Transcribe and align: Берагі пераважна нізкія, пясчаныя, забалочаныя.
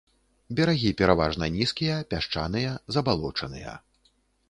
Берагі 0.59 0.93
пераважна 1.01 1.51
нізкія, 1.59 2.01
пясчаныя, 2.15 2.75
забалочаныя. 2.99 3.81